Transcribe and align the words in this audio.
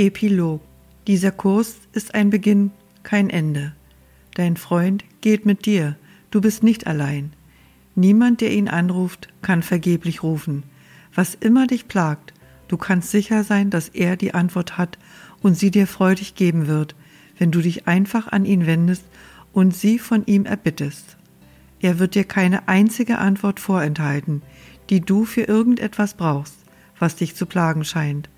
Epilog 0.00 0.60
Dieser 1.08 1.32
Kurs 1.32 1.74
ist 1.92 2.14
ein 2.14 2.30
Beginn, 2.30 2.70
kein 3.02 3.30
Ende. 3.30 3.74
Dein 4.34 4.56
Freund 4.56 5.04
geht 5.22 5.44
mit 5.44 5.66
dir, 5.66 5.96
du 6.30 6.40
bist 6.40 6.62
nicht 6.62 6.86
allein. 6.86 7.32
Niemand, 7.96 8.40
der 8.40 8.52
ihn 8.52 8.68
anruft, 8.68 9.28
kann 9.42 9.64
vergeblich 9.64 10.22
rufen. 10.22 10.62
Was 11.12 11.34
immer 11.34 11.66
dich 11.66 11.88
plagt, 11.88 12.32
du 12.68 12.76
kannst 12.76 13.10
sicher 13.10 13.42
sein, 13.42 13.70
dass 13.70 13.88
er 13.88 14.16
die 14.16 14.34
Antwort 14.34 14.78
hat 14.78 14.98
und 15.42 15.58
sie 15.58 15.72
dir 15.72 15.88
freudig 15.88 16.36
geben 16.36 16.68
wird, 16.68 16.94
wenn 17.36 17.50
du 17.50 17.60
dich 17.60 17.88
einfach 17.88 18.28
an 18.28 18.44
ihn 18.44 18.66
wendest 18.66 19.02
und 19.52 19.74
sie 19.74 19.98
von 19.98 20.24
ihm 20.26 20.44
erbittest. 20.46 21.16
Er 21.80 21.98
wird 21.98 22.14
dir 22.14 22.22
keine 22.22 22.68
einzige 22.68 23.18
Antwort 23.18 23.58
vorenthalten, 23.58 24.42
die 24.90 25.00
du 25.00 25.24
für 25.24 25.42
irgendetwas 25.42 26.14
brauchst, 26.14 26.54
was 27.00 27.16
dich 27.16 27.34
zu 27.34 27.46
plagen 27.46 27.84
scheint. 27.84 28.28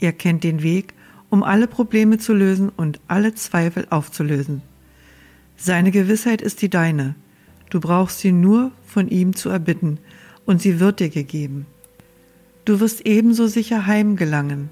Er 0.00 0.12
kennt 0.12 0.44
den 0.44 0.62
Weg, 0.62 0.92
um 1.34 1.42
alle 1.42 1.66
Probleme 1.66 2.18
zu 2.18 2.32
lösen 2.32 2.68
und 2.68 3.00
alle 3.08 3.34
Zweifel 3.34 3.88
aufzulösen. 3.90 4.62
Seine 5.56 5.90
Gewissheit 5.90 6.40
ist 6.40 6.62
die 6.62 6.68
deine. 6.68 7.16
Du 7.70 7.80
brauchst 7.80 8.20
sie 8.20 8.30
nur 8.30 8.70
von 8.86 9.08
ihm 9.08 9.34
zu 9.34 9.48
erbitten, 9.48 9.98
und 10.46 10.62
sie 10.62 10.78
wird 10.78 11.00
dir 11.00 11.08
gegeben. 11.08 11.66
Du 12.64 12.78
wirst 12.78 13.04
ebenso 13.04 13.48
sicher 13.48 13.84
heimgelangen, 13.84 14.68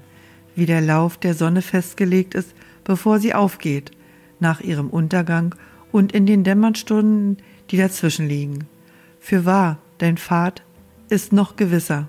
wie 0.55 0.65
der 0.65 0.79
Lauf 0.79 1.17
der 1.17 1.33
Sonne 1.33 1.61
festgelegt 1.61 2.33
ist, 2.33 2.55
bevor 2.85 3.19
sie 3.19 3.33
aufgeht, 3.33 3.91
nach 4.39 4.61
ihrem 4.61 4.89
Untergang 4.89 5.55
und 5.91 6.13
in 6.13 6.25
den 6.25 6.45
Dämmerstunden, 6.45 7.39
die 7.71 7.77
dazwischen 7.77 8.25
liegen. 8.25 8.59
Für 9.19 9.43
wahr, 9.43 9.79
dein 9.97 10.15
Pfad 10.15 10.63
ist 11.09 11.33
noch 11.33 11.57
gewisser. 11.57 12.07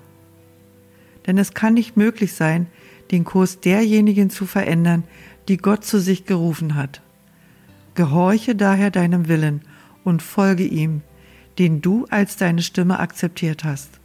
Denn 1.27 1.37
es 1.37 1.53
kann 1.53 1.73
nicht 1.73 1.97
möglich 1.97 2.31
sein, 2.31 2.67
den 3.11 3.23
Kurs 3.23 3.59
derjenigen 3.59 4.29
zu 4.29 4.45
verändern, 4.45 5.03
die 5.47 5.57
Gott 5.57 5.85
zu 5.85 5.99
sich 5.99 6.25
gerufen 6.25 6.75
hat. 6.75 7.01
Gehorche 7.93 8.55
daher 8.55 8.91
deinem 8.91 9.27
Willen 9.27 9.61
und 10.03 10.21
folge 10.21 10.65
ihm, 10.65 11.01
den 11.57 11.81
du 11.81 12.05
als 12.09 12.35
deine 12.35 12.61
Stimme 12.61 12.99
akzeptiert 12.99 13.63
hast, 13.63 13.99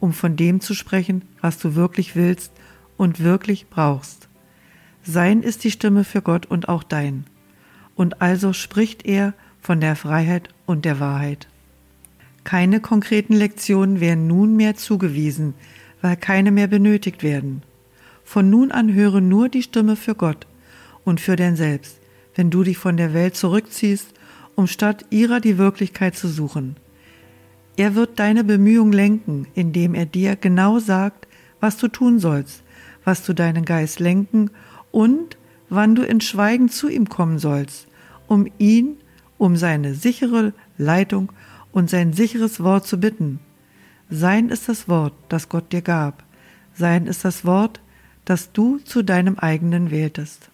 um 0.00 0.12
von 0.12 0.36
dem 0.36 0.60
zu 0.60 0.74
sprechen, 0.74 1.22
was 1.40 1.58
du 1.58 1.74
wirklich 1.74 2.16
willst 2.16 2.52
und 2.96 3.20
wirklich 3.20 3.68
brauchst. 3.68 4.28
Sein 5.02 5.42
ist 5.42 5.64
die 5.64 5.70
Stimme 5.70 6.04
für 6.04 6.22
Gott 6.22 6.46
und 6.46 6.68
auch 6.68 6.82
dein. 6.82 7.24
Und 7.94 8.20
also 8.20 8.52
spricht 8.52 9.06
er 9.06 9.34
von 9.60 9.80
der 9.80 9.96
Freiheit 9.96 10.48
und 10.66 10.84
der 10.84 11.00
Wahrheit. 11.00 11.48
Keine 12.44 12.80
konkreten 12.80 13.32
Lektionen 13.32 14.00
werden 14.00 14.26
nunmehr 14.26 14.76
zugewiesen, 14.76 15.54
weil 16.00 16.16
keine 16.16 16.50
mehr 16.50 16.68
benötigt 16.68 17.22
werden. 17.22 17.62
Von 18.26 18.50
nun 18.50 18.72
an 18.72 18.92
höre 18.92 19.20
nur 19.20 19.48
die 19.48 19.62
Stimme 19.62 19.94
für 19.94 20.16
Gott 20.16 20.48
und 21.04 21.20
für 21.20 21.36
dein 21.36 21.54
Selbst, 21.54 22.00
wenn 22.34 22.50
du 22.50 22.64
dich 22.64 22.76
von 22.76 22.96
der 22.96 23.14
Welt 23.14 23.36
zurückziehst, 23.36 24.12
um 24.56 24.66
statt 24.66 25.06
ihrer 25.10 25.38
die 25.38 25.58
Wirklichkeit 25.58 26.16
zu 26.16 26.26
suchen. 26.26 26.76
Er 27.76 27.94
wird 27.94 28.18
deine 28.18 28.42
Bemühung 28.42 28.90
lenken, 28.90 29.46
indem 29.54 29.94
er 29.94 30.06
dir 30.06 30.34
genau 30.34 30.80
sagt, 30.80 31.28
was 31.60 31.76
du 31.76 31.86
tun 31.86 32.18
sollst, 32.18 32.64
was 33.04 33.24
du 33.24 33.32
deinen 33.32 33.64
Geist 33.64 34.00
lenken 34.00 34.50
und 34.90 35.38
wann 35.68 35.94
du 35.94 36.02
in 36.02 36.20
Schweigen 36.20 36.68
zu 36.68 36.88
ihm 36.88 37.08
kommen 37.08 37.38
sollst, 37.38 37.86
um 38.26 38.48
ihn 38.58 38.96
um 39.38 39.54
seine 39.54 39.94
sichere 39.94 40.52
Leitung 40.78 41.30
und 41.70 41.88
sein 41.88 42.12
sicheres 42.12 42.60
Wort 42.60 42.88
zu 42.88 42.98
bitten. 42.98 43.38
Sein 44.10 44.48
ist 44.48 44.68
das 44.68 44.88
Wort, 44.88 45.14
das 45.28 45.48
Gott 45.48 45.72
dir 45.72 45.82
gab. 45.82 46.24
Sein 46.74 47.06
ist 47.06 47.24
das 47.24 47.44
Wort, 47.44 47.80
das 48.26 48.52
du 48.52 48.78
zu 48.78 49.02
deinem 49.02 49.38
eigenen 49.38 49.90
wähltest. 49.90 50.50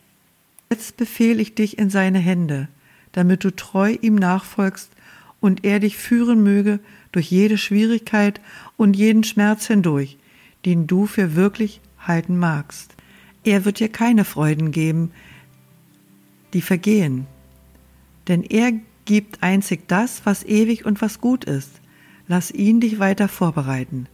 Jetzt 0.71 0.97
befehle 0.97 1.43
ich 1.43 1.55
dich 1.55 1.79
in 1.79 1.91
seine 1.91 2.21
Hände, 2.21 2.69
damit 3.11 3.43
du 3.43 3.51
treu 3.51 3.97
ihm 4.01 4.15
nachfolgst 4.15 4.91
und 5.41 5.65
er 5.65 5.81
dich 5.81 5.97
führen 5.97 6.43
möge 6.43 6.79
durch 7.11 7.31
jede 7.31 7.59
Schwierigkeit 7.59 8.41
und 8.77 8.95
jeden 8.95 9.25
Schmerz 9.25 9.67
hindurch, 9.67 10.17
den 10.65 10.87
du 10.87 11.07
für 11.07 11.35
wirklich 11.35 11.81
halten 11.99 12.39
magst. 12.39 12.95
Er 13.43 13.65
wird 13.65 13.81
dir 13.81 13.89
keine 13.89 14.25
Freuden 14.25 14.71
geben, 14.71 15.11
die 16.53 16.63
vergehen, 16.63 17.27
denn 18.29 18.43
er 18.43 18.73
gibt 19.05 19.43
einzig 19.43 19.89
das, 19.89 20.23
was 20.25 20.45
ewig 20.45 20.85
und 20.85 21.03
was 21.03 21.21
gut 21.21 21.45
ist. 21.45 21.71
Lass 22.29 22.51
ihn 22.51 22.81
dich 22.81 22.99
weiter 22.99 23.29
vorbereiten. 23.29 24.07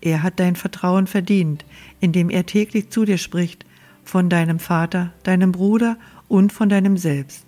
Er 0.00 0.22
hat 0.22 0.40
dein 0.40 0.56
Vertrauen 0.56 1.06
verdient, 1.06 1.64
indem 2.00 2.30
er 2.30 2.46
täglich 2.46 2.90
zu 2.90 3.04
dir 3.04 3.18
spricht, 3.18 3.64
von 4.02 4.28
deinem 4.28 4.58
Vater, 4.58 5.12
deinem 5.22 5.52
Bruder 5.52 5.96
und 6.28 6.52
von 6.52 6.68
deinem 6.68 6.96
Selbst. 6.96 7.44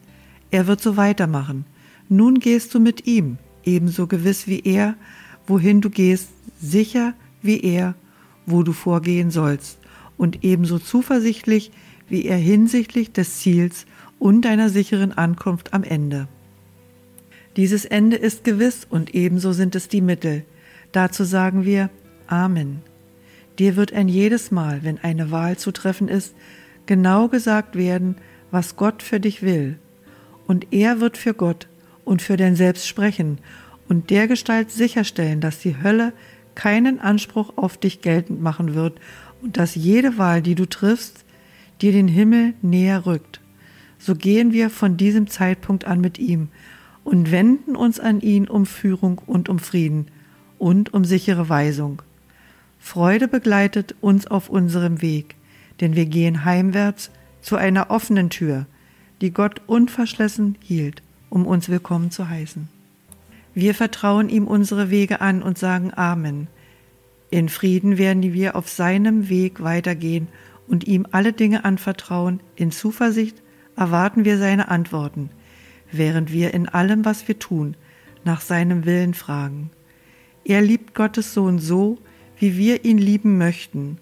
Er 0.50 0.66
wird 0.66 0.80
so 0.80 0.96
weitermachen. 0.96 1.64
Nun 2.08 2.38
gehst 2.38 2.74
du 2.74 2.80
mit 2.80 3.06
ihm, 3.06 3.38
ebenso 3.64 4.06
gewiss 4.06 4.46
wie 4.46 4.60
er, 4.60 4.96
wohin 5.46 5.80
du 5.80 5.88
gehst, 5.88 6.28
sicher 6.60 7.14
wie 7.40 7.60
er, 7.60 7.94
wo 8.46 8.62
du 8.62 8.72
vorgehen 8.72 9.30
sollst, 9.30 9.78
und 10.16 10.44
ebenso 10.44 10.78
zuversichtlich 10.78 11.72
wie 12.08 12.26
er 12.26 12.36
hinsichtlich 12.36 13.12
des 13.12 13.38
Ziels 13.38 13.86
und 14.18 14.42
deiner 14.44 14.68
sicheren 14.68 15.12
Ankunft 15.12 15.72
am 15.72 15.82
Ende. 15.82 16.28
Dieses 17.56 17.84
Ende 17.84 18.16
ist 18.16 18.44
gewiss 18.44 18.86
und 18.88 19.14
ebenso 19.14 19.52
sind 19.52 19.74
es 19.74 19.88
die 19.88 20.00
Mittel. 20.00 20.44
Dazu 20.92 21.24
sagen 21.24 21.64
wir 21.64 21.90
Amen. 22.32 22.82
Dir 23.58 23.76
wird 23.76 23.92
ein 23.92 24.08
jedes 24.08 24.50
Mal, 24.50 24.82
wenn 24.82 24.98
eine 24.98 25.30
Wahl 25.30 25.58
zu 25.58 25.70
treffen 25.70 26.08
ist, 26.08 26.34
genau 26.86 27.28
gesagt 27.28 27.76
werden, 27.76 28.16
was 28.50 28.76
Gott 28.76 29.02
für 29.02 29.20
dich 29.20 29.42
will. 29.42 29.78
Und 30.46 30.72
er 30.72 31.00
wird 31.00 31.16
für 31.16 31.34
Gott 31.34 31.68
und 32.04 32.22
für 32.22 32.36
dein 32.36 32.56
Selbst 32.56 32.88
sprechen 32.88 33.38
und 33.88 34.10
dergestalt 34.10 34.70
sicherstellen, 34.70 35.40
dass 35.40 35.58
die 35.58 35.82
Hölle 35.82 36.12
keinen 36.54 37.00
Anspruch 37.00 37.52
auf 37.56 37.76
dich 37.76 38.00
geltend 38.00 38.40
machen 38.40 38.74
wird 38.74 38.98
und 39.42 39.56
dass 39.56 39.74
jede 39.74 40.18
Wahl, 40.18 40.42
die 40.42 40.54
du 40.54 40.66
triffst, 40.66 41.24
dir 41.80 41.92
den 41.92 42.08
Himmel 42.08 42.54
näher 42.62 43.06
rückt 43.06 43.42
so 44.02 44.16
gehen 44.16 44.52
wir 44.52 44.68
von 44.68 44.96
diesem 44.96 45.28
Zeitpunkt 45.28 45.84
an 45.84 46.00
mit 46.00 46.18
ihm 46.18 46.48
und 47.04 47.30
wenden 47.30 47.76
uns 47.76 48.00
an 48.00 48.20
ihn 48.20 48.48
um 48.48 48.66
Führung 48.66 49.20
und 49.26 49.48
um 49.48 49.60
Frieden 49.60 50.08
und 50.58 50.92
um 50.92 51.04
sichere 51.04 51.48
Weisung. 51.48 52.02
Freude 52.84 53.28
begleitet 53.28 53.94
uns 54.00 54.26
auf 54.26 54.50
unserem 54.50 55.00
Weg, 55.00 55.36
denn 55.80 55.94
wir 55.94 56.04
gehen 56.04 56.44
heimwärts 56.44 57.10
zu 57.40 57.54
einer 57.56 57.90
offenen 57.90 58.28
Tür, 58.28 58.66
die 59.20 59.30
Gott 59.30 59.62
unverschlossen 59.66 60.58
hielt, 60.60 61.00
um 61.30 61.46
uns 61.46 61.68
willkommen 61.68 62.10
zu 62.10 62.28
heißen. 62.28 62.68
Wir 63.54 63.74
vertrauen 63.76 64.28
ihm 64.28 64.48
unsere 64.48 64.90
Wege 64.90 65.20
an 65.20 65.42
und 65.42 65.58
sagen 65.58 65.94
Amen. 65.94 66.48
In 67.30 67.48
Frieden 67.48 67.98
werden 67.98 68.34
wir 68.34 68.56
auf 68.56 68.68
seinem 68.68 69.28
Weg 69.28 69.62
weitergehen 69.62 70.26
und 70.66 70.86
ihm 70.86 71.06
alle 71.12 71.32
Dinge 71.32 71.64
anvertrauen, 71.64 72.40
in 72.56 72.72
Zuversicht, 72.72 73.40
erwarten 73.76 74.24
wir 74.24 74.38
seine 74.38 74.68
Antworten, 74.68 75.30
während 75.92 76.32
wir 76.32 76.52
in 76.52 76.68
allem, 76.68 77.04
was 77.04 77.28
wir 77.28 77.38
tun, 77.38 77.76
nach 78.24 78.40
seinem 78.40 78.84
Willen 78.84 79.14
fragen. 79.14 79.70
Er 80.44 80.60
liebt 80.60 80.94
Gottes 80.94 81.32
Sohn 81.32 81.60
so, 81.60 81.98
wie 82.42 82.56
wir 82.56 82.84
ihn 82.84 82.98
lieben 82.98 83.38
möchten, 83.38 83.98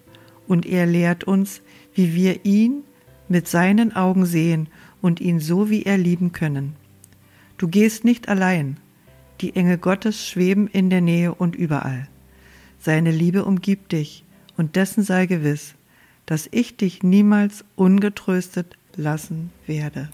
und 0.47 0.65
er 0.65 0.87
lehrt 0.87 1.25
uns, 1.25 1.61
wie 1.93 2.15
wir 2.15 2.43
ihn 2.43 2.81
mit 3.29 3.47
seinen 3.47 3.95
Augen 3.95 4.25
sehen 4.25 4.67
und 4.99 5.21
ihn 5.21 5.39
so 5.39 5.69
wie 5.69 5.83
er 5.83 5.99
lieben 5.99 6.31
können. 6.31 6.75
Du 7.59 7.67
gehst 7.67 8.03
nicht 8.03 8.29
allein, 8.29 8.77
die 9.41 9.55
Engel 9.55 9.77
Gottes 9.77 10.27
schweben 10.27 10.67
in 10.67 10.89
der 10.89 11.01
Nähe 11.01 11.35
und 11.35 11.55
überall. 11.55 12.07
Seine 12.79 13.11
Liebe 13.11 13.45
umgibt 13.45 13.91
dich, 13.91 14.23
und 14.57 14.75
dessen 14.75 15.03
sei 15.03 15.27
gewiss, 15.27 15.75
dass 16.25 16.49
ich 16.49 16.75
dich 16.75 17.03
niemals 17.03 17.63
ungetröstet 17.75 18.75
lassen 18.95 19.51
werde. 19.67 20.09